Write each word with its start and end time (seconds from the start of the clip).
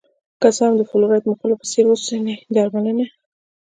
که 0.41 0.47
څه 0.55 0.61
هم 0.67 0.73
د 0.77 0.81
فلورایډ 0.89 1.23
موښلو 1.27 1.59
په 1.61 1.65
څېر 1.71 1.85
اوسنۍ 1.91 2.35
درملنه 2.55 3.05